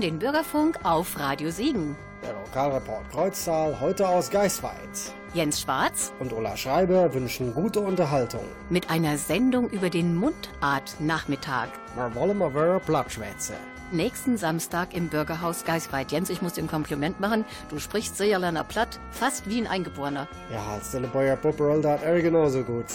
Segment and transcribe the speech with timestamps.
[0.00, 1.94] Hören den Bürgerfunk auf Radio Siegen.
[2.22, 5.12] Der Lokalreport Kreuztal heute aus Geisweit.
[5.34, 8.44] Jens Schwarz und Ulla Schreiber wünschen gute Unterhaltung.
[8.70, 11.68] Mit einer Sendung über den Mundart-Nachmittag.
[11.96, 13.52] Wir wollen mal wieder Plattschwätze.
[13.92, 16.12] Nächsten Samstag im Bürgerhaus Geisweit.
[16.12, 17.44] Jens, ich muss dir ein Kompliment machen.
[17.68, 20.28] Du sprichst Seerländer platt, fast wie ein Eingeborener.
[20.50, 22.86] Ja, als der Boyer Popperl dat er genauso gut.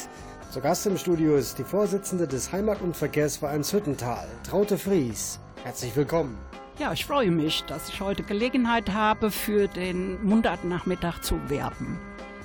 [0.49, 5.39] Zu Gast im Studio ist die Vorsitzende des Heimat- und Verkehrsvereins Hüttental, Traute Fries.
[5.63, 6.35] Herzlich willkommen.
[6.77, 11.97] Ja, ich freue mich, dass ich heute Gelegenheit habe, für den Mundartnachmittag zu werben.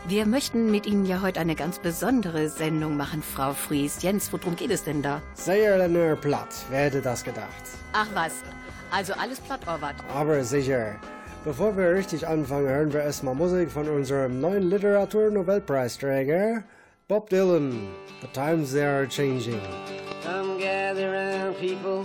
[0.06, 4.00] Wir möchten mit Ihnen ja heute eine ganz besondere Sendung machen, Frau Fries.
[4.02, 5.20] Jens, worum geht es denn da?
[5.34, 7.48] Seierländer platt, wer hätte das gedacht?
[7.92, 8.34] Ach was,
[8.92, 9.96] also alles platt, Orwart.
[10.14, 10.94] Aber sicher.
[11.44, 16.62] Bevor wir richtig anfangen, hören wir erstmal Musik von unserem neuen Literatur-Nobelpreisträger,
[17.08, 17.88] Bob Dylan.
[18.20, 19.60] The times they are changing.
[20.22, 22.04] Come gather round, people,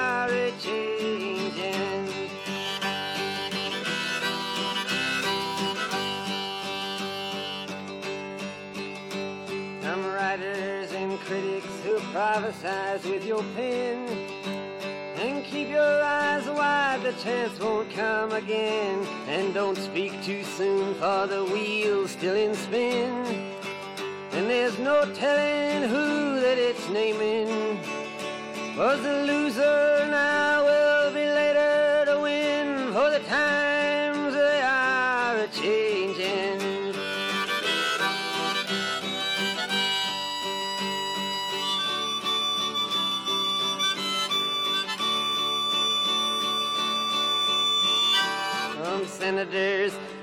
[12.39, 14.07] with your pen.
[15.17, 19.05] And keep your eyes wide, the chance won't come again.
[19.27, 23.11] And don't speak too soon, for the wheel's still in spin.
[24.31, 27.79] And there's no telling who that it's naming.
[28.77, 30.07] Was the loser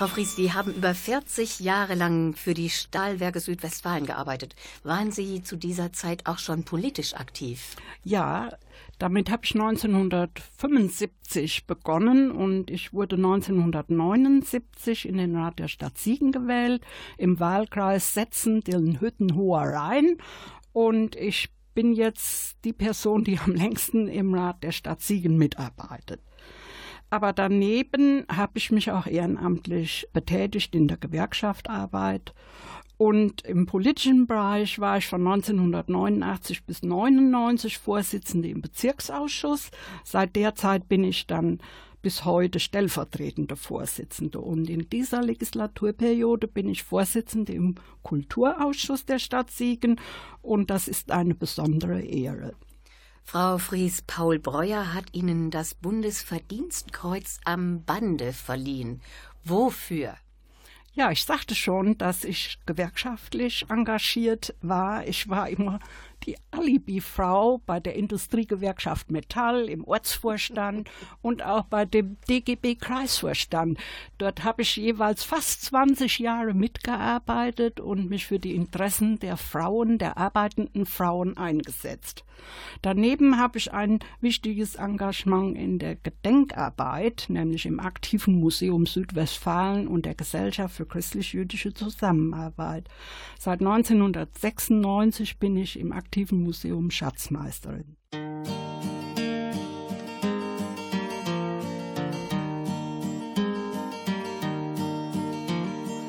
[0.00, 4.56] Frau Fries, Sie haben über 40 Jahre lang für die Stahlwerke Südwestfalen gearbeitet.
[4.82, 7.76] Waren Sie zu dieser Zeit auch schon politisch aktiv?
[8.02, 8.48] Ja,
[8.98, 16.32] damit habe ich 1975 begonnen und ich wurde 1979 in den Rat der Stadt Siegen
[16.32, 16.82] gewählt,
[17.18, 20.16] im Wahlkreis Setzen, den Hütten Hoher Rhein.
[20.72, 26.22] Und ich bin jetzt die Person, die am längsten im Rat der Stadt Siegen mitarbeitet.
[27.10, 32.32] Aber daneben habe ich mich auch ehrenamtlich betätigt in der Gewerkschaftarbeit.
[32.96, 39.70] Und im politischen Bereich war ich von 1989 bis 1999 Vorsitzende im Bezirksausschuss.
[40.04, 41.60] Seit der Zeit bin ich dann
[42.02, 44.40] bis heute stellvertretende Vorsitzende.
[44.40, 50.00] Und in dieser Legislaturperiode bin ich Vorsitzende im Kulturausschuss der Stadt Siegen.
[50.42, 52.54] Und das ist eine besondere Ehre.
[53.32, 59.00] Frau Fries, Paul Breuer hat Ihnen das Bundesverdienstkreuz am Bande verliehen.
[59.44, 60.16] Wofür?
[60.94, 65.06] Ja, ich sagte schon, dass ich gewerkschaftlich engagiert war.
[65.06, 65.78] Ich war immer
[66.26, 70.90] die Alibi-Frau bei der Industriegewerkschaft Metall im Ortsvorstand
[71.22, 73.78] und auch bei dem DGB-Kreisvorstand.
[74.18, 79.98] Dort habe ich jeweils fast 20 Jahre mitgearbeitet und mich für die Interessen der Frauen,
[79.98, 82.24] der arbeitenden Frauen eingesetzt.
[82.80, 90.06] Daneben habe ich ein wichtiges Engagement in der Gedenkarbeit, nämlich im aktiven Museum Südwestfalen und
[90.06, 92.88] der Gesellschaft für christlich-jüdische Zusammenarbeit.
[93.38, 97.96] Seit 1996 bin ich im aktiven aktiven Museum Schatzmeisterin.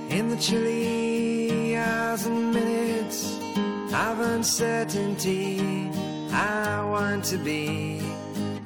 [0.10, 3.38] In the chilly hours and minutes
[3.94, 5.90] of uncertainty,
[6.32, 8.02] I want to be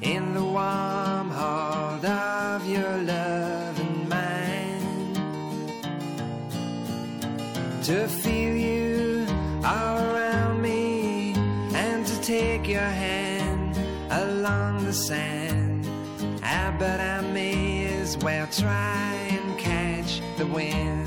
[0.02, 5.14] in the warm hold of your love and mine.
[7.84, 8.56] To feel
[14.95, 15.86] sand.
[16.42, 21.06] Ah, but I may as well try and catch the wind.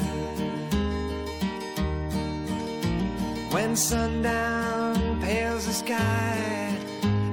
[3.50, 6.76] When sundown pales the sky,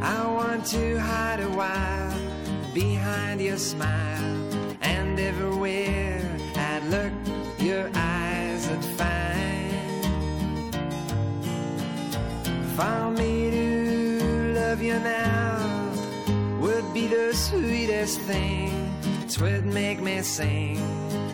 [0.01, 2.13] I want to hide a while
[2.73, 4.23] behind your smile.
[4.81, 6.21] And everywhere
[6.55, 7.11] I'd look,
[7.59, 9.15] your eyes would find.
[12.77, 13.44] For me
[17.07, 18.71] the sweetest thing.
[19.29, 20.79] Twould make me sing.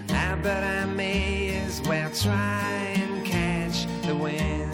[0.09, 4.70] Ah, but I may as well try and catch the wind.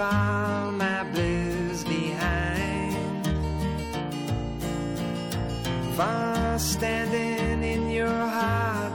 [0.00, 3.26] Leave all my blues behind.
[5.96, 8.92] For standing in your heart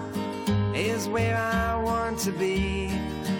[0.75, 2.87] is where I want to be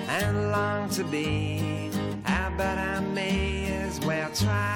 [0.07, 1.89] and long to be.
[2.27, 4.74] Ah, but I may as well try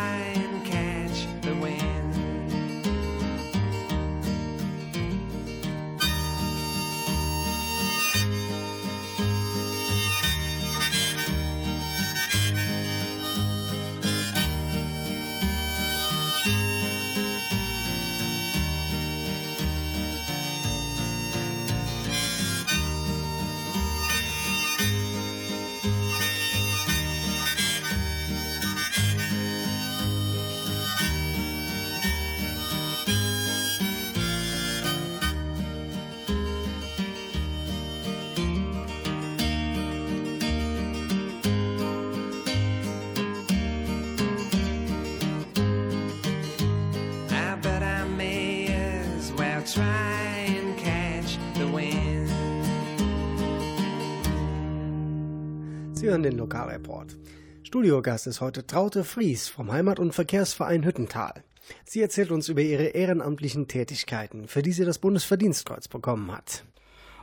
[56.09, 57.15] hören den Lokalreport.
[57.61, 61.43] Studiogast ist heute Traute Fries vom Heimat- und Verkehrsverein Hüttental.
[61.85, 66.63] Sie erzählt uns über ihre ehrenamtlichen Tätigkeiten, für die sie das Bundesverdienstkreuz bekommen hat.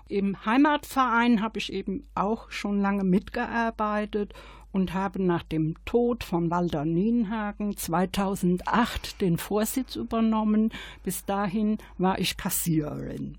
[0.08, 4.34] Im Heimatverein habe ich eben auch schon lange mitgearbeitet
[4.70, 10.72] und habe nach dem Tod von Walter Nienhagen 2008 den Vorsitz übernommen.
[11.02, 13.36] Bis dahin war ich Kassiererin.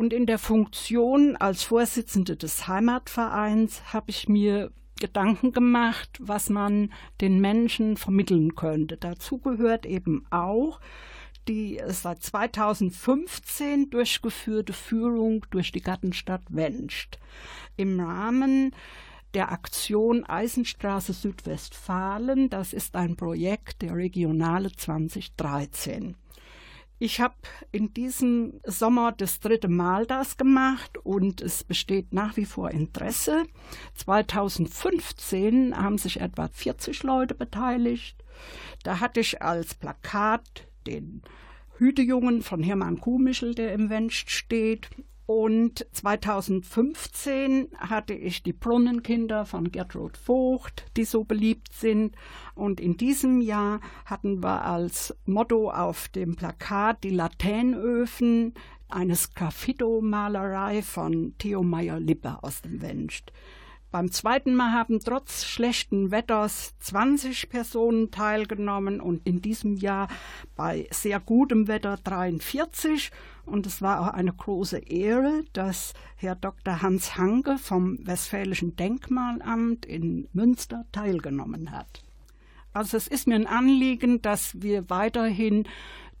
[0.00, 6.90] Und in der Funktion als Vorsitzende des Heimatvereins habe ich mir Gedanken gemacht, was man
[7.20, 8.96] den Menschen vermitteln könnte.
[8.96, 10.80] Dazu gehört eben auch
[11.48, 17.18] die seit 2015 durchgeführte Führung durch die Gartenstadt Wenscht.
[17.76, 18.74] Im Rahmen
[19.34, 26.16] der Aktion Eisenstraße Südwestfalen, das ist ein Projekt der Regionale 2013.
[27.02, 27.34] Ich habe
[27.72, 33.44] in diesem Sommer das dritte Mal das gemacht und es besteht nach wie vor Interesse.
[33.94, 38.22] 2015 haben sich etwa 40 Leute beteiligt.
[38.82, 41.22] Da hatte ich als Plakat den
[41.78, 44.90] Hütejungen von Hermann Kuhmischel, der im Wenscht steht.
[45.32, 52.16] Und 2015 hatte ich die Brunnenkinder von Gertrud Vogt, die so beliebt sind.
[52.56, 58.54] Und in diesem Jahr hatten wir als Motto auf dem Plakat die Laternöfen,
[58.88, 63.30] eine Sgraffito-Malerei von Theo Meyer-Lippe aus dem Wenscht.
[63.90, 70.06] Beim zweiten Mal haben trotz schlechten Wetters 20 Personen teilgenommen und in diesem Jahr
[70.54, 73.10] bei sehr gutem Wetter 43.
[73.46, 76.82] Und es war auch eine große Ehre, dass Herr Dr.
[76.82, 82.04] Hans Hanke vom Westfälischen Denkmalamt in Münster teilgenommen hat.
[82.72, 85.66] Also es ist mir ein Anliegen, dass wir weiterhin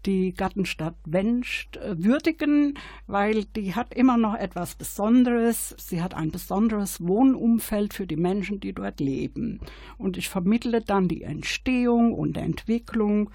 [0.06, 5.74] die Gartenstadt Wenscht äh, würdigen, weil die hat immer noch etwas Besonderes.
[5.78, 9.60] Sie hat ein besonderes Wohnumfeld für die Menschen, die dort leben.
[9.98, 13.30] Und ich vermittle dann die Entstehung und Entwicklung,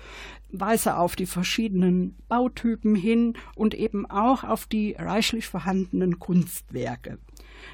[0.52, 7.20] weise auf die verschiedenen Bautypen hin und eben auch auf die reichlich vorhandenen Kunstwerke.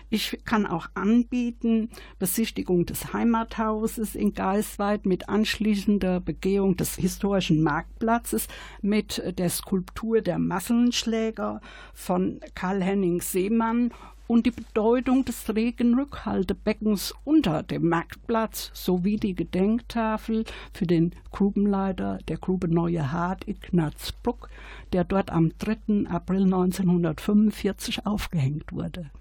[0.10, 8.48] Ich kann auch anbieten Besichtigung des Heimathauses in Geisweit mit anschließender Begehung des historischen Marktplatzes
[8.81, 11.62] mit der Skulptur der Massenschläger
[11.93, 13.91] von Karl-Henning Seemann
[14.31, 22.38] und die Bedeutung des Regenrückhaltebeckens unter dem Marktplatz sowie die Gedenktafel für den Grubenleiter der
[22.38, 24.50] Grube Neue Hart Ignaz Bruck,
[24.93, 26.10] der dort am 3.
[26.10, 29.12] April 1945 aufgehängt wurde.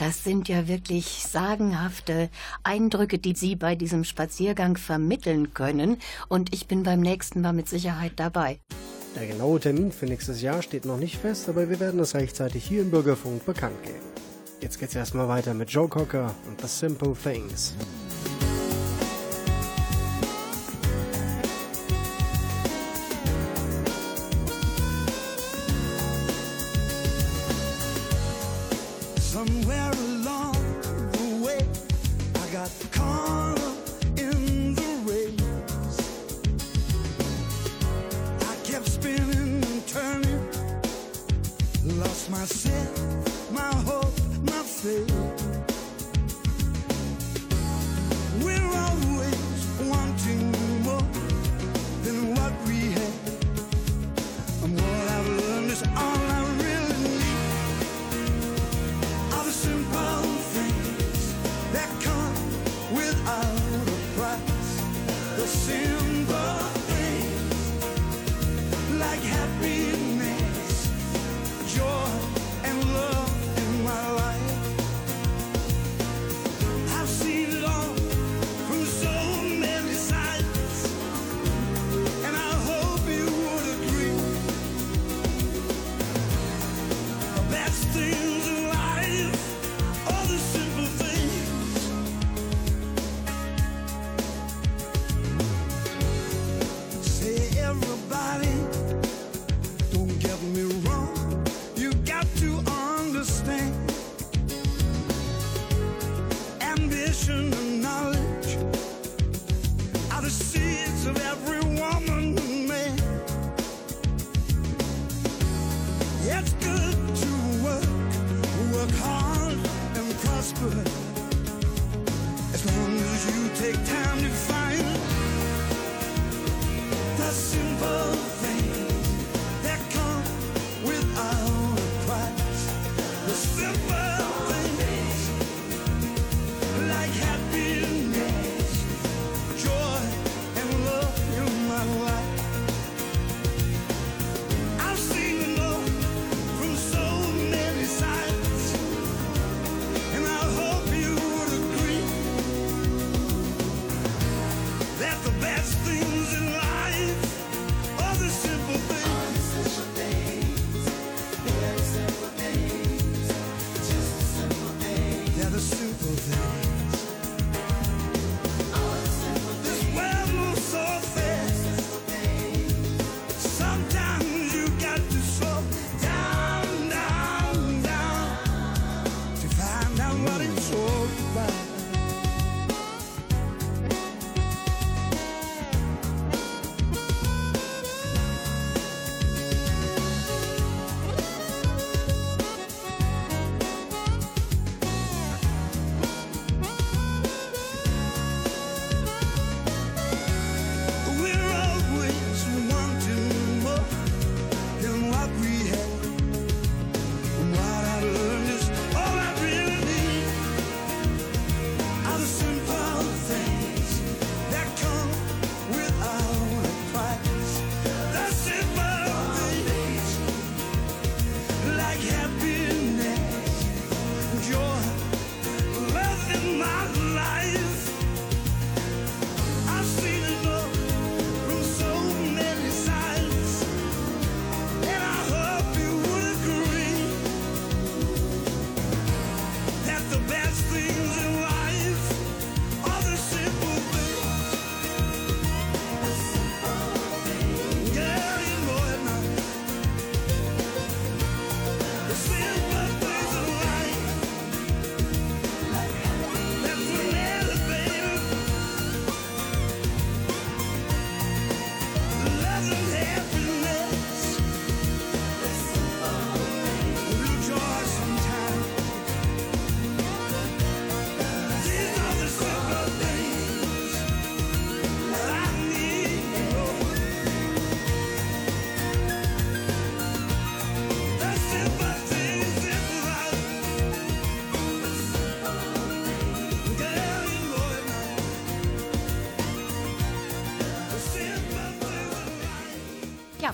[0.00, 2.30] Das sind ja wirklich sagenhafte
[2.62, 5.98] Eindrücke, die Sie bei diesem Spaziergang vermitteln können.
[6.28, 8.60] Und ich bin beim nächsten Mal mit Sicherheit dabei.
[9.14, 12.64] Der genaue Termin für nächstes Jahr steht noch nicht fest, aber wir werden es rechtzeitig
[12.64, 13.98] hier im Bürgerfunk bekannt geben.
[14.62, 17.74] Jetzt geht's erstmal weiter mit Joe Cocker und The Simple Things.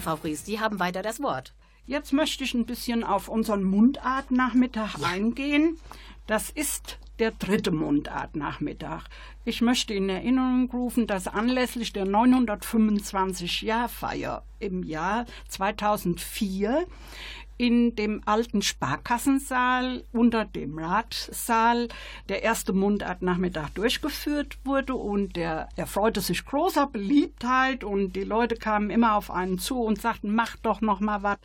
[0.06, 1.52] Frau Fries, Sie haben weiter das Wort.
[1.84, 5.08] Jetzt möchte ich ein bisschen auf unseren Mundartnachmittag ja.
[5.08, 5.78] eingehen.
[6.28, 9.08] Das ist der dritte Mundartnachmittag.
[9.44, 16.86] Ich möchte in Erinnerung rufen, dass anlässlich der 925-Jahr-Feier im Jahr 2004
[17.58, 21.88] in dem alten Sparkassensaal unter dem Ratsaal
[22.28, 28.90] der erste Mundartnachmittag durchgeführt wurde und der erfreute sich großer Beliebtheit und die Leute kamen
[28.90, 31.38] immer auf einen zu und sagten, mach doch noch mal was.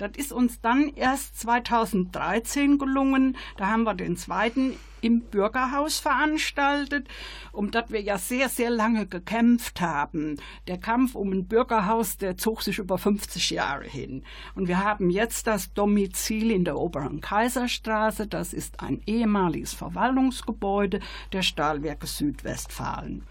[0.00, 3.36] Das ist uns dann erst 2013 gelungen.
[3.58, 7.06] Da haben wir den zweiten im Bürgerhaus veranstaltet,
[7.52, 10.38] um das wir ja sehr, sehr lange gekämpft haben.
[10.68, 14.24] Der Kampf um ein Bürgerhaus, der zog sich über 50 Jahre hin.
[14.54, 18.26] Und wir haben jetzt das Domizil in der Oberen Kaiserstraße.
[18.26, 21.00] Das ist ein ehemaliges Verwaltungsgebäude
[21.34, 23.26] der Stahlwerke Südwestfalen.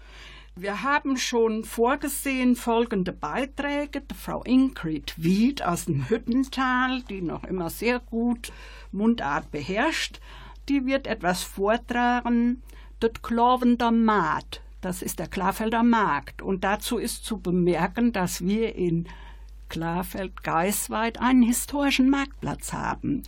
[0.56, 4.02] Wir haben schon vorgesehen folgende Beiträge.
[4.14, 8.52] Frau Ingrid Wied aus dem Hüttental, die noch immer sehr gut
[8.90, 10.20] Mundart beherrscht,
[10.68, 12.62] die wird etwas vortragen.
[12.98, 16.42] Das Klovender Maat, das ist der Klarfelder Markt.
[16.42, 19.08] Und dazu ist zu bemerken, dass wir in
[19.68, 23.22] Klarfeld-Geisweit einen historischen Marktplatz haben.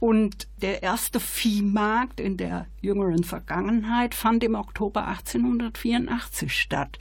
[0.00, 6.98] Und der erste Viehmarkt in der jüngeren Vergangenheit fand im Oktober 1884 statt.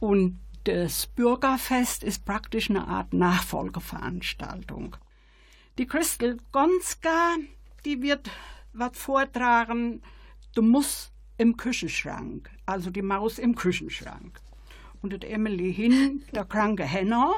[0.00, 4.96] Und das Bürgerfest ist praktisch eine Art Nachfolgeveranstaltung.
[5.78, 7.36] Die Crystal Gonska,
[7.84, 8.30] die wird
[8.72, 10.02] was vortragen,
[10.54, 14.40] du musst im Küchenschrank, also die Maus im Küchenschrank.
[15.02, 17.32] Und das Emily hin, der kranke Henner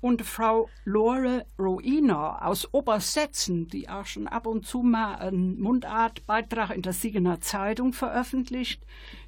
[0.00, 6.70] und Frau Lore Ruiner aus Obersetzen, die auch schon ab und zu mal einen Mundartbeitrag
[6.70, 8.82] in der Siegener Zeitung veröffentlicht,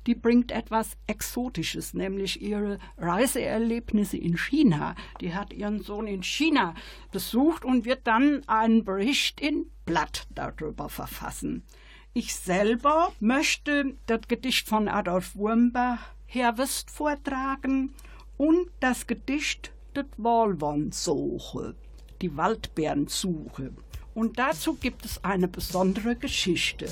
[0.06, 4.94] die bringt etwas Exotisches, nämlich ihre Reiseerlebnisse in China.
[5.20, 6.74] Die hat ihren Sohn in China
[7.12, 11.62] besucht und wird dann einen Bericht in Blatt darüber verfassen.
[12.12, 17.94] Ich selber möchte das Gedicht von Adolf Wurmbach Herwest vortragen
[18.36, 21.74] und das Gedicht das Walwandsuche,
[22.20, 23.72] die Waldbeerensuche.
[24.14, 26.86] Und dazu gibt es eine besondere Geschichte.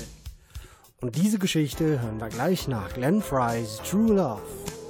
[1.01, 4.82] Und diese Geschichte hören wir gleich nach Glenn Fry's True Love.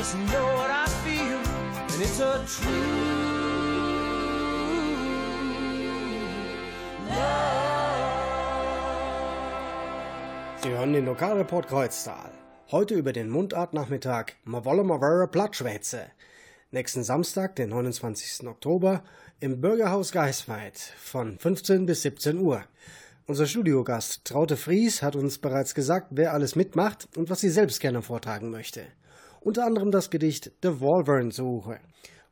[0.00, 1.40] Just know what I feel,
[1.92, 3.20] and it's a true
[10.62, 12.30] Sie hören den Lokalreport Kreuztal.
[12.70, 16.02] Heute über den Mundartnachmittag Ma wolle ma Plattschwätze.
[16.70, 18.46] Nächsten Samstag, den 29.
[18.46, 19.02] Oktober,
[19.40, 22.64] im Bürgerhaus Geisweid von 15 bis 17 Uhr.
[23.30, 27.78] Unser Studiogast Traute Fries hat uns bereits gesagt, wer alles mitmacht und was sie selbst
[27.78, 28.82] gerne vortragen möchte.
[29.40, 31.78] Unter anderem das Gedicht The Wolvern-Suche.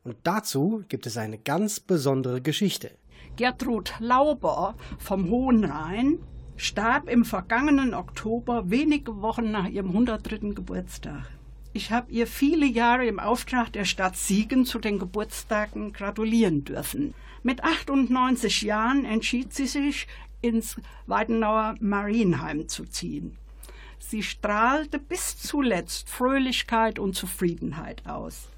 [0.03, 2.91] Und dazu gibt es eine ganz besondere Geschichte.
[3.37, 6.19] Gertrud Lauber vom Hohen Rhein
[6.57, 10.53] starb im vergangenen Oktober wenige Wochen nach ihrem 103.
[10.53, 11.31] Geburtstag.
[11.71, 17.13] Ich habe ihr viele Jahre im Auftrag der Stadt Siegen zu den Geburtstagen gratulieren dürfen.
[17.41, 20.07] Mit 98 Jahren entschied sie sich,
[20.41, 23.37] ins Weidenauer Marienheim zu ziehen.
[23.99, 28.49] Sie strahlte bis zuletzt Fröhlichkeit und Zufriedenheit aus.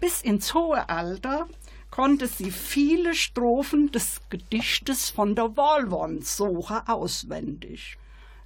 [0.00, 1.48] Bis ins hohe Alter
[1.90, 7.98] konnte sie viele Strophen des Gedichtes von der Wollwonsuche auswendig.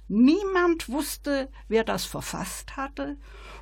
[0.07, 3.17] Niemand wusste, wer das verfasst hatte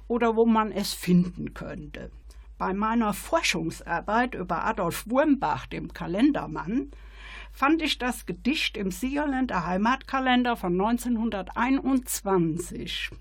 [0.07, 2.11] oder wo man es finden könnte.
[2.57, 6.91] Bei meiner Forschungsarbeit über Adolf Wurmbach, dem Kalendermann,
[7.53, 13.11] fand ich das Gedicht im Siegerländer Heimatkalender von 1921.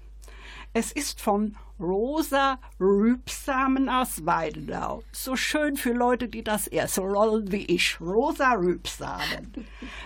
[0.72, 5.02] Es ist von Rosa Rübsamen aus Weidenau.
[5.12, 8.00] So schön für Leute, die das eher so rollen wie ich.
[8.00, 9.52] Rosa Rübsamen.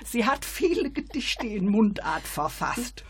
[0.04, 3.04] Sie hat viele Gedichte in Mundart verfasst.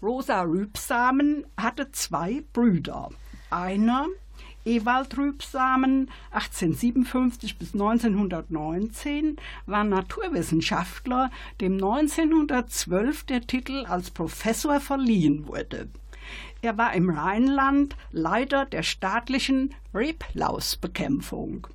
[0.00, 3.10] Rosa Rübsamen hatte zwei Brüder.
[3.50, 4.06] Einer,
[4.64, 15.88] Ewald Rübsamen, 1857 bis 1919, war Naturwissenschaftler, dem 1912 der Titel als Professor verliehen wurde.
[16.60, 21.66] Er war im Rheinland Leiter der staatlichen Reblausbekämpfung.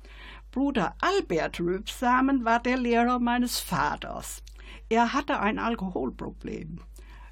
[0.50, 4.42] Bruder Albert Rübsamen war der Lehrer meines Vaters.
[4.88, 6.78] Er hatte ein Alkoholproblem,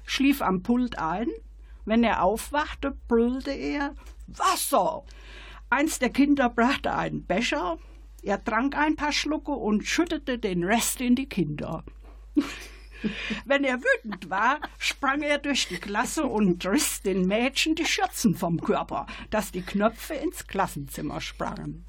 [0.05, 1.27] schlief am Pult ein.
[1.83, 3.95] Wenn er aufwachte, brüllte er
[4.27, 5.03] Wasser.
[5.69, 7.77] Eins der Kinder brachte einen Becher,
[8.23, 11.83] er trank ein paar Schlucke und schüttete den Rest in die Kinder.
[13.45, 18.33] Wenn er wütend war, sprang er durch die Klasse und riss den Mädchen die Schürzen
[18.33, 21.85] vom Körper, dass die Knöpfe ins Klassenzimmer sprangen.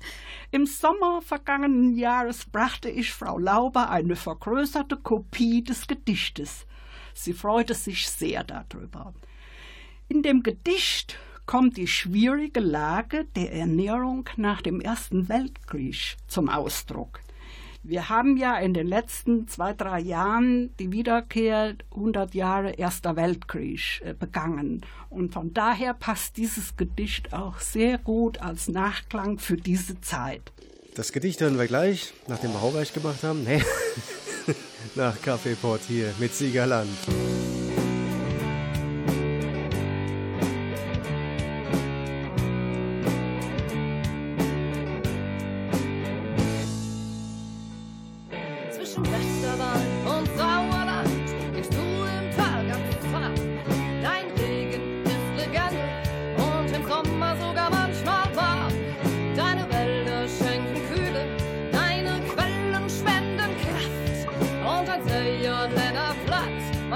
[0.50, 6.66] Im Sommer vergangenen Jahres brachte ich Frau Lauber eine vergrößerte Kopie des Gedichtes.
[7.14, 9.14] Sie freute sich sehr darüber.
[10.08, 17.20] In dem Gedicht kommt die schwierige Lage der Ernährung nach dem Ersten Weltkrieg zum Ausdruck.
[17.82, 24.02] Wir haben ja in den letzten zwei, drei Jahren die Wiederkehr 100 Jahre Erster Weltkrieg
[24.04, 24.84] äh, begangen.
[25.08, 30.52] Und von daher passt dieses Gedicht auch sehr gut als Nachklang für diese Zeit.
[30.96, 33.44] Das Gedicht hören wir gleich, nachdem wir Haureich gemacht haben.
[33.44, 33.62] Nee.
[34.96, 36.90] Nach Kaffeeport hier mit Siegerland.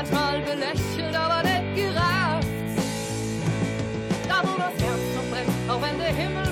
[0.02, 2.48] manchmal gelächelt, aber nicht gerafft.
[4.28, 6.51] Da wo das Herz noch brennt, auch wenn der Himmel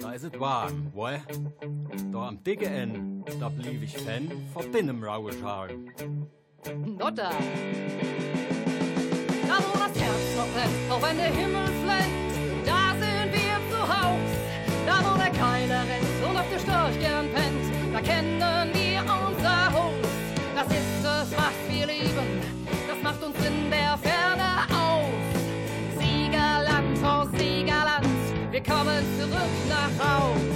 [0.00, 1.20] da ist es warm, wohl?
[2.12, 5.92] Da am dicken Ende, da blieb ich Fan von rauen Schalen.
[6.98, 7.30] Notter!
[9.46, 13.80] Da wo das Herz noch brennt, auch wenn der Himmel flennt, da sind wir zu
[13.82, 14.30] Haus.
[14.86, 18.40] Da wo der Keiler rennt und auf der Storch gern pennt, da kennen
[18.72, 19.94] wir unser Haus.
[20.54, 22.40] Das ist es, was wir lieben,
[22.88, 23.98] das macht uns in der
[30.14, 30.53] nach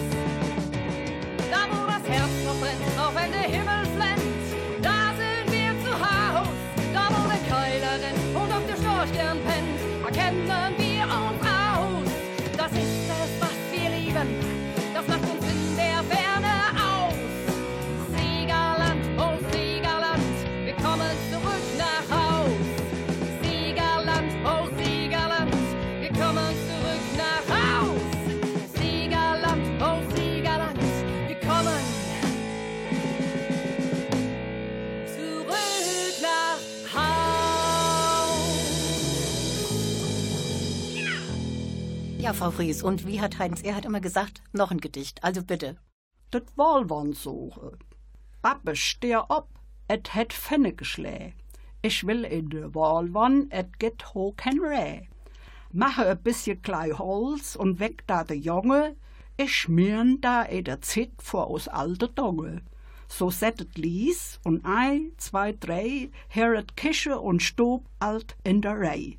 [42.29, 45.43] Ja, Frau Fries, und wie hat Heinz, er hat immer gesagt, noch ein Gedicht, also
[45.43, 45.79] bitte.
[46.31, 47.79] Det Walwand suche.
[48.43, 49.49] Pappe, steh op,
[49.89, 51.33] et het Fenne geschlä.
[51.81, 55.09] Ich will in de Walwand, et get ho ken Rä.
[55.73, 58.95] Mache a bisschen klei Holz und weg da de Junge,
[59.39, 62.61] ich schmieren da e der Zit vor aus alte Donge.
[63.09, 69.17] So settet Lies und ein, zwei, drei, heret Kische und Stob alt in der Rei.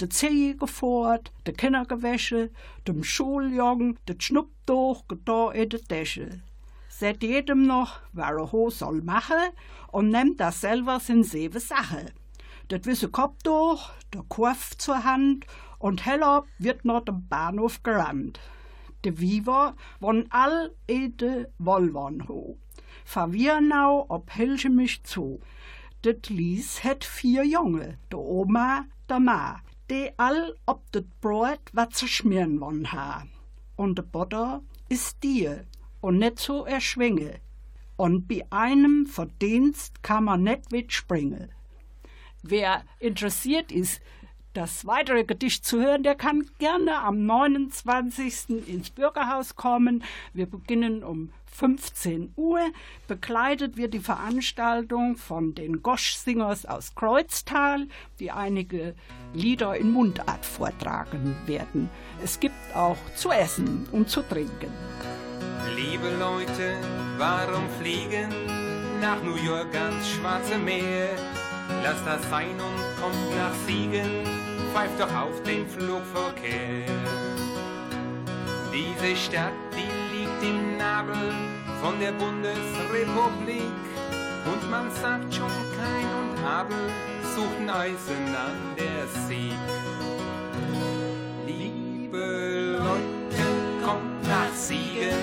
[0.00, 2.50] De Zehe gefort, de Kindergewäsche,
[2.86, 6.40] dem Schuljong, de Schnupptuch, gedo in de Tasche.
[6.88, 9.50] Seht jedem noch, wer er ho soll machen
[9.90, 12.12] und nimmt das selber in sewe Sache.
[12.68, 15.46] Det wisse Kopftuch, der Korf zur Hand
[15.80, 18.38] und heller wird noch dem Bahnhof gerannt.
[19.04, 22.56] De Viva won all ede Wollwan ho.
[23.04, 25.40] Verwirnau ob Hilche mich zu.
[26.02, 31.94] Det Lies het vier Junge, de Oma, de Ma, de all ob det Brot wat
[31.94, 33.26] zu schmieren won ha.
[33.76, 35.64] Und de Butter ist dir
[36.00, 37.40] und net so erschwinge.
[37.96, 41.50] Und bei einem Verdienst kann man net springen.
[42.42, 44.00] Wer interessiert ist,
[44.52, 48.68] das weitere Gedicht zu hören, der kann gerne am 29.
[48.68, 50.04] ins Bürgerhaus kommen.
[50.32, 52.60] Wir beginnen um 15 Uhr.
[53.08, 57.88] Bekleidet wird die Veranstaltung von den Gosch-Singers aus Kreuztal,
[58.20, 58.94] die einige
[59.34, 61.90] Lieder in Mundart vortragen werden.
[62.22, 64.72] Es gibt auch zu essen und zu trinken.
[65.74, 66.76] Liebe Leute,
[67.18, 68.28] warum fliegen
[69.00, 71.08] nach New York ans Schwarze Meer?
[71.82, 74.24] Lasst das sein und kommt nach Siegen,
[74.72, 76.86] pfeift doch auf den Flugverkehr.
[78.72, 79.97] Diese Stadt, die
[80.42, 81.32] im Nabel
[81.80, 83.62] von der Bundesrepublik
[84.44, 86.76] und man sagt schon kein und Abel
[87.34, 89.54] suchten Eisen an der Sieg.
[91.46, 95.18] Liebe Leute, kommt nach Siegen,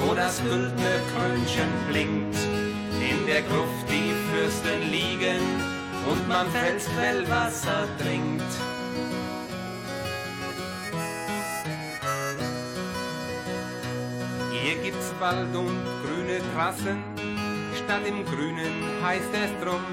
[0.00, 2.38] wo das güldene Krönchen blinkt.
[3.00, 5.40] In der Gruft die Fürsten liegen
[6.10, 8.69] und man Felsquellwasser trinkt.
[15.20, 17.04] Wald und grüne Trassen,
[17.76, 19.84] statt im Grünen heißt es drum,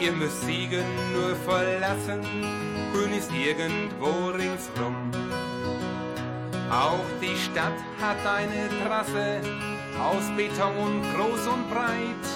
[0.00, 0.84] ihr müsst Siegen
[1.14, 2.20] nur verlassen,
[2.92, 5.12] grün ist irgendwo ringsrum.
[6.68, 9.40] Auch die Stadt hat eine Trasse
[10.00, 12.26] aus Beton und groß und breit.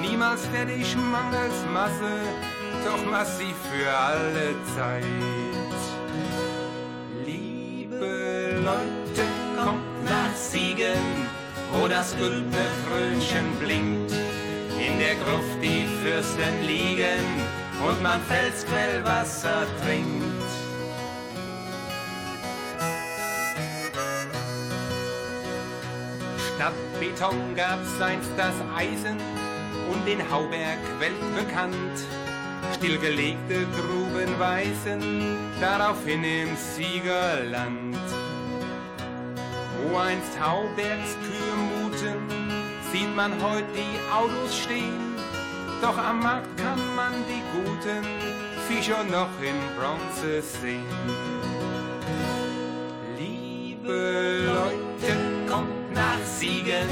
[0.00, 2.20] Niemals fertig mangels Masse,
[2.84, 5.04] doch massiv für alle Zeit.
[7.24, 9.26] Liebe Leute,
[9.56, 11.25] kommt nach Siegen,
[11.72, 14.12] wo das güldene Krönchen blinkt.
[14.78, 17.24] In der Gruft die Fürsten liegen
[17.86, 20.26] und man Felsquellwasser trinkt.
[26.56, 29.18] Statt Beton gab's einst das Eisen
[29.90, 31.98] und den Hauberg weltbekannt.
[32.74, 37.96] Stillgelegte Gruben weisen daraufhin im Siegerland.
[39.82, 41.55] Wo einst Haubergs Kühe
[41.96, 42.16] muten,
[42.92, 45.14] sieht man heute die Autos stehen.
[45.80, 48.04] Doch am Markt kann man die guten
[48.68, 50.84] Fischer noch in Bronze sehen.
[53.18, 55.16] Liebe Leute,
[55.48, 56.88] kommt nach Siegen,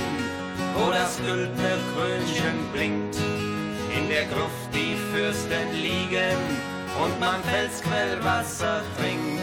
[0.75, 3.17] wo das güldene Krönchen blinkt.
[3.97, 6.39] In der Gruft die Fürsten liegen
[7.03, 9.34] und man Felsquellwasser trinkt.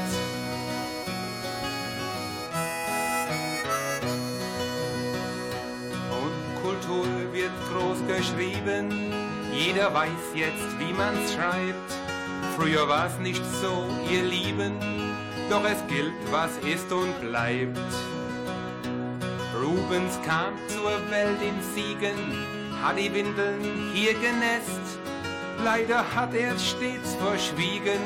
[8.12, 8.90] Groß geschrieben,
[9.54, 11.92] jeder weiß jetzt, wie man's schreibt.
[12.58, 14.74] Früher war's nicht so, ihr Lieben,
[15.50, 17.78] doch es gilt, was ist und bleibt.
[19.62, 22.18] Rubens kam zur Welt in Siegen,
[22.82, 25.00] hat die Windeln hier genässt.
[25.64, 28.02] Leider hat er es stets verschwiegen,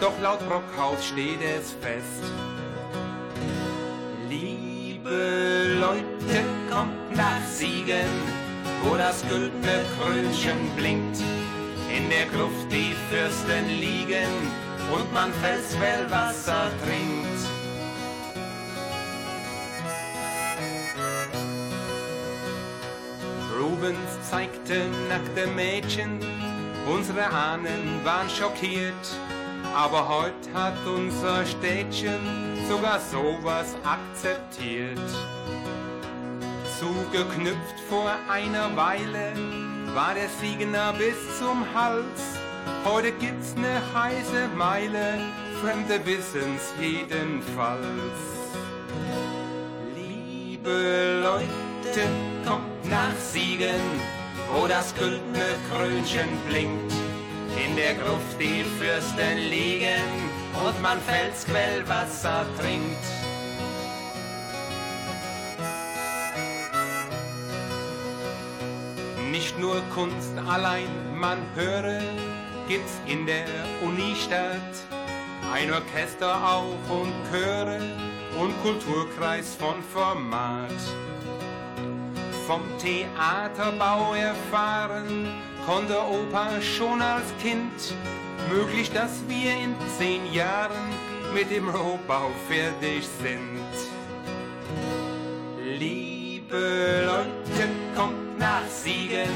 [0.00, 2.32] doch laut Brockhaus steht es fest.
[4.28, 8.39] Liebe Leute, kommt nach Siegen,
[8.82, 11.18] wo das güldene Krönchen blinkt.
[11.94, 14.30] In der Gruft die Fürsten liegen
[14.92, 17.20] und man Felsquellwasser trinkt.
[23.58, 26.20] Rubens zeigte nackte Mädchen,
[26.86, 28.94] unsere Ahnen waren schockiert,
[29.74, 32.20] aber heute hat unser Städtchen
[32.68, 34.98] sogar sowas akzeptiert.
[36.80, 39.34] Zugeknüpft vor einer Weile
[39.94, 42.38] war der Siegener bis zum Hals.
[42.86, 45.18] Heute gibt's ne heiße Meile,
[45.60, 47.84] Fremde wissen's jedenfalls.
[49.94, 52.08] Liebe Leute,
[52.46, 53.82] kommt nach Siegen,
[54.54, 56.94] wo das güldene Krönchen blinkt.
[57.62, 60.00] In der Gruft die Fürsten liegen
[60.66, 63.19] und man Felsquellwasser trinkt.
[69.40, 72.02] Nicht nur Kunst allein, man höre,
[72.68, 73.46] gibt's in der
[73.82, 74.74] Unistadt
[75.50, 77.80] ein Orchester auch und Chöre
[78.38, 80.76] und Kulturkreis von Format.
[82.46, 85.28] Vom Theaterbau erfahren
[85.64, 87.94] konnte Oper schon als Kind,
[88.52, 90.90] möglich, dass wir in zehn Jahren
[91.32, 93.64] mit dem Rohbau fertig sind.
[96.52, 99.30] Liebe Leute, kommt nach Siegen,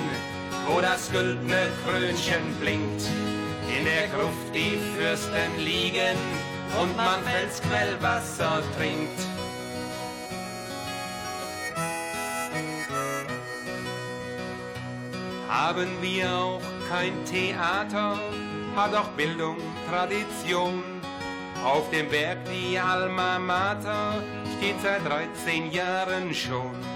[0.67, 3.03] wo das güldene Krönchen blinkt.
[3.69, 6.19] In der Gruft die Fürsten liegen
[6.81, 9.21] und man Felsquellwasser trinkt.
[15.49, 18.19] Haben wir auch kein Theater,
[18.75, 19.59] hat auch Bildung
[19.89, 20.83] Tradition.
[21.65, 24.21] Auf dem Berg die Alma Mater
[24.59, 26.94] steht seit 13 Jahren schon.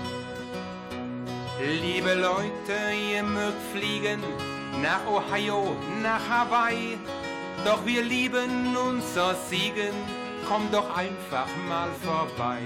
[1.61, 2.78] Liebe Leute,
[3.12, 4.22] ihr mögt fliegen
[4.80, 6.96] nach Ohio, nach Hawaii,
[7.64, 9.92] doch wir lieben unser Siegen,
[10.48, 12.61] kommt doch einfach mal vorbei.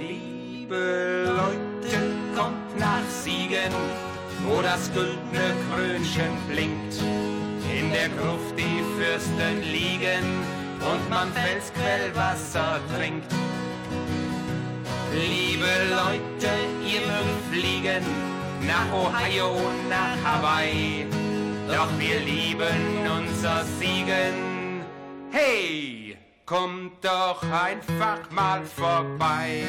[0.00, 1.98] Liebe Leute,
[2.34, 3.72] kommt nach Siegen,
[4.44, 6.94] wo das güldene Krönchen blinkt.
[7.78, 10.24] In der Gruft die Fürsten liegen
[10.80, 13.32] und man Felsquellwasser trinkt.
[15.16, 16.52] Liebe Leute,
[16.86, 18.04] ihr mögt fliegen
[18.66, 19.56] nach Ohio,
[19.88, 21.06] nach Hawaii,
[21.66, 24.84] doch wir lieben unser Siegen.
[25.30, 29.62] Hey, kommt doch einfach mal vorbei.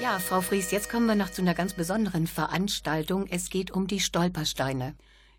[0.00, 3.26] Ja, Frau Fries, jetzt kommen wir noch zu einer ganz besonderen Veranstaltung.
[3.28, 4.94] Es geht um die Stolpersteine.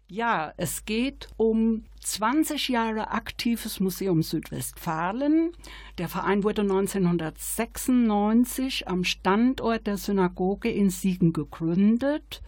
[0.09, 5.51] Ja, es geht um 20 Jahre aktives Museum Südwestfalen.
[5.97, 12.41] Der Verein wurde 1996 am Standort der Synagoge in Siegen gegründet.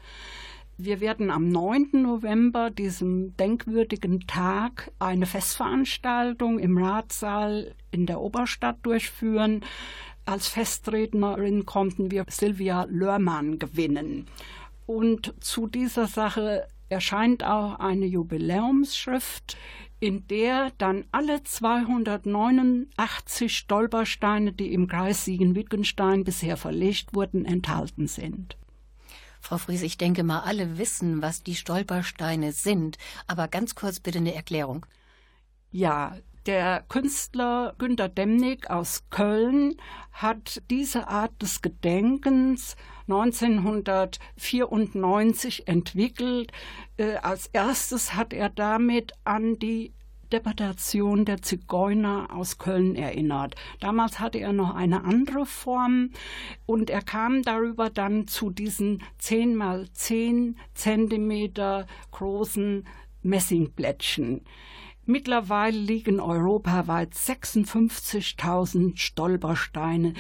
[0.78, 2.02] Wir werden am 9.
[2.02, 9.66] November, diesem denkwürdigen Tag, eine Festveranstaltung im Ratssaal in der Oberstadt durchführen.
[10.24, 14.28] Als Festrednerin konnten wir Silvia Lörmann gewinnen.
[14.86, 19.58] Und zu dieser Sache erscheint auch eine Jubiläumsschrift,
[20.00, 28.58] in der dann alle 289 Stolpersteine, die im Kreis Siegen-Wittgenstein bisher verlegt wurden, enthalten sind.
[29.42, 34.20] Frau Fries, ich denke mal, alle wissen, was die Stolpersteine sind, aber ganz kurz bitte
[34.20, 34.86] eine Erklärung.
[35.72, 39.76] Ja, der Künstler Günter Demnig aus Köln
[40.12, 42.76] hat diese Art des Gedenkens
[43.08, 46.52] 1994 entwickelt.
[46.98, 49.94] Äh, als erstes hat er damit an die
[50.32, 53.56] Deportation der Zigeuner aus Köln erinnert.
[53.80, 56.12] Damals hatte er noch eine andere Form
[56.66, 62.86] und er kam darüber dann zu diesen 10 mal 10 Zentimeter großen
[63.24, 64.42] Messingblättchen.
[65.10, 70.14] Mittlerweile liegen europaweit 56.000 Stolpersteine,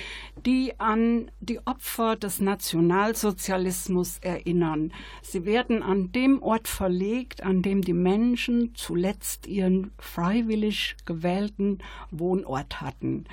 [0.48, 4.92] die an die Opfer des Nationalsozialismus erinnern.
[5.22, 11.78] Sie werden an dem Ort verlegt, an dem die Menschen zuletzt ihren freiwillig gewählten
[12.10, 13.26] Wohnort hatten.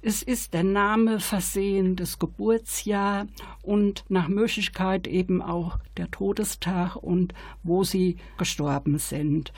[0.00, 3.26] Es ist der Name versehen, das Geburtsjahr
[3.62, 9.52] und nach Möglichkeit eben auch der Todestag und wo sie gestorben sind.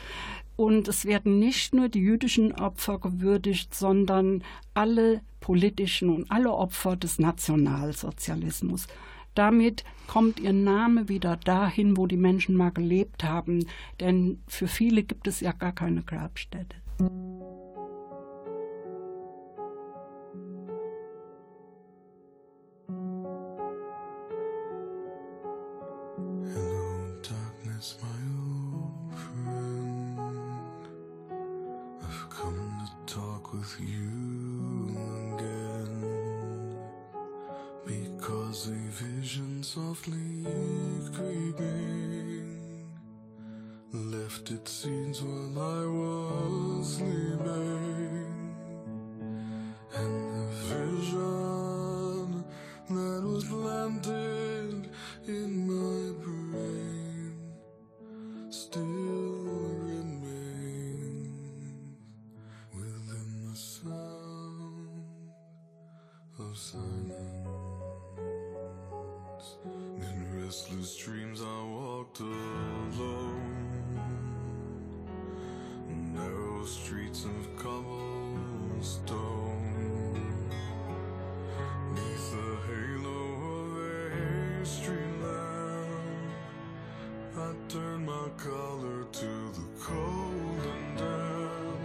[0.56, 4.42] Und es werden nicht nur die jüdischen Opfer gewürdigt, sondern
[4.74, 8.86] alle politischen und alle Opfer des Nationalsozialismus.
[9.34, 13.66] Damit kommt ihr Name wieder dahin, wo die Menschen mal gelebt haben,
[14.00, 16.76] denn für viele gibt es ja gar keine Grabstätte.
[87.46, 91.78] I turn my collar to the cold and damp.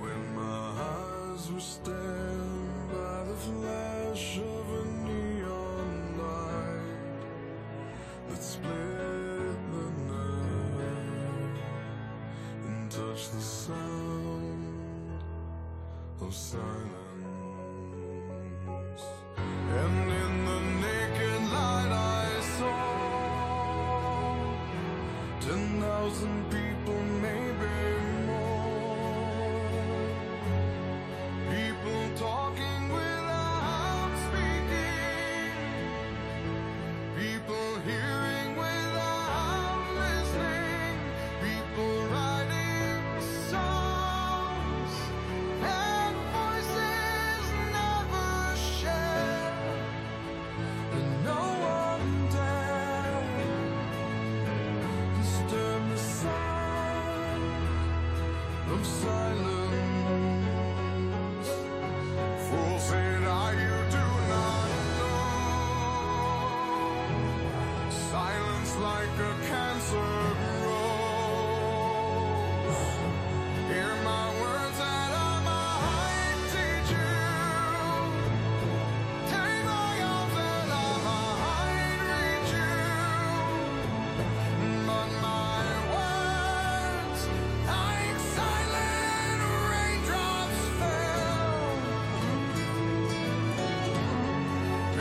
[0.00, 7.22] When my eyes were stained by the flash of a neon light
[8.28, 11.60] That split the night
[12.66, 15.22] And touched the sound
[16.20, 17.11] of silence.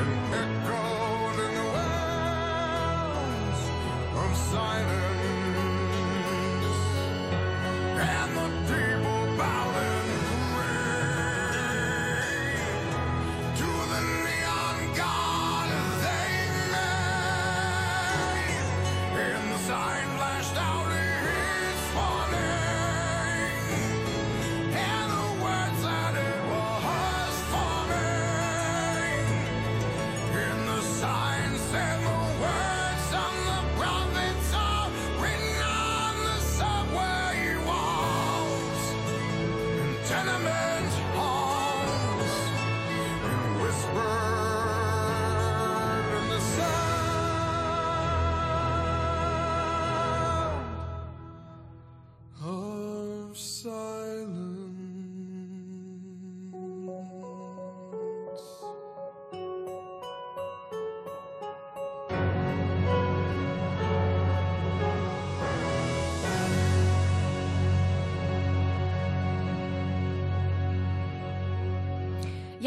[0.02, 0.66] and
[1.40, 3.62] in the wells
[4.18, 5.11] of silence.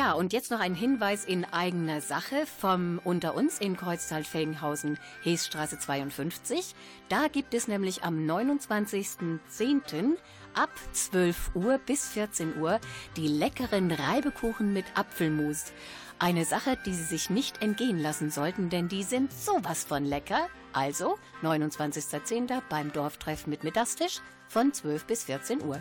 [0.05, 5.79] Ja, und jetzt noch ein Hinweis in eigener Sache vom Unter uns in Kreuztal-Felgenhausen, Heesstraße
[5.79, 6.75] 52.
[7.09, 10.17] Da gibt es nämlich am 29.10.
[10.53, 12.81] ab 12 Uhr bis 14 Uhr
[13.17, 15.73] die leckeren Reibekuchen mit Apfelmus.
[16.19, 20.49] Eine Sache, die Sie sich nicht entgehen lassen sollten, denn die sind sowas von lecker.
[20.75, 22.61] Also 29.10.
[22.69, 25.81] beim Dorftreffen mit Mittagstisch von 12 bis 14 Uhr.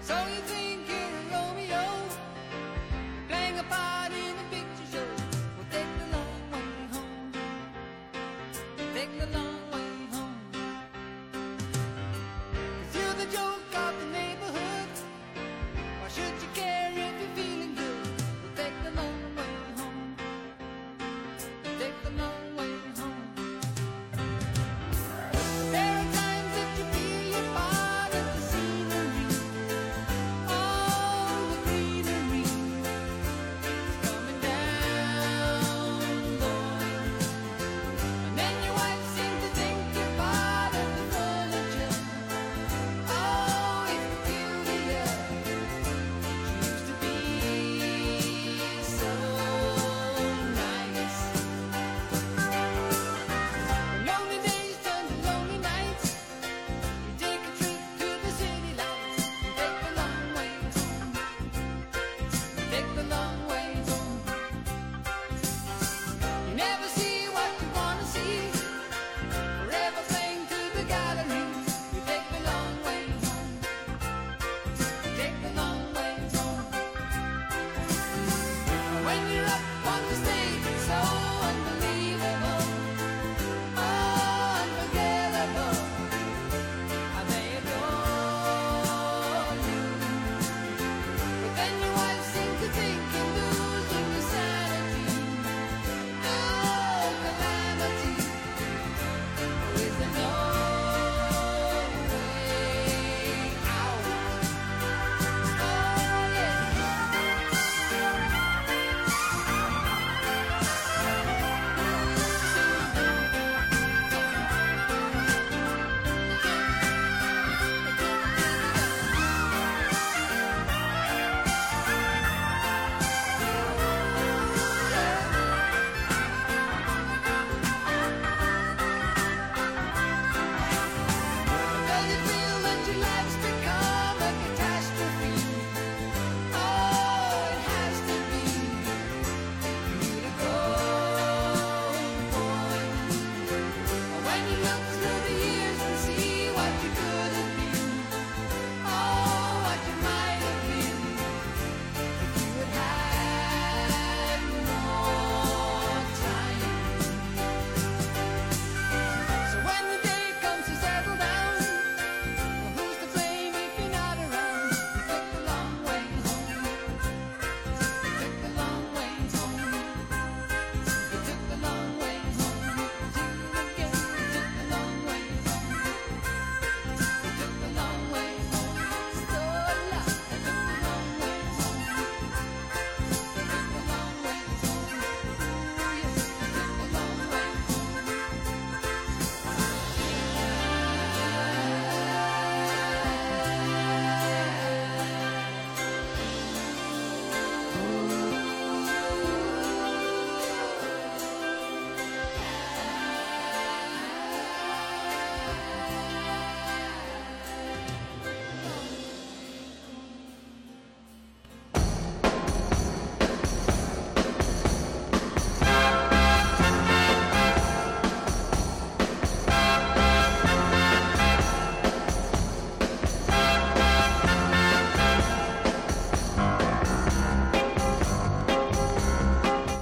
[0.00, 0.59] Something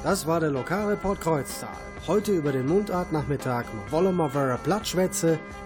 [0.08, 1.68] Das war der lokale Port Kreuztal.
[2.06, 4.30] Heute über den Mundartnachmittag mit Wollmer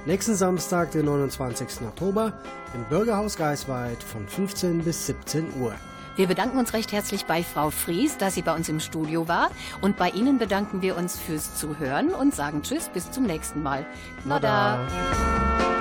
[0.04, 1.82] Nächsten Samstag, den 29.
[1.86, 2.32] Oktober,
[2.74, 5.72] im Bürgerhaus Geisweit von 15 bis 17 Uhr.
[6.16, 9.48] Wir bedanken uns recht herzlich bei Frau Fries, dass sie bei uns im Studio war.
[9.80, 13.86] Und bei Ihnen bedanken wir uns fürs Zuhören und sagen Tschüss, bis zum nächsten Mal.
[14.24, 15.71] Na da.